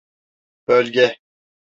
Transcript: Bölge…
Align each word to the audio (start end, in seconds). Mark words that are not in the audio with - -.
Bölge… 0.67 1.17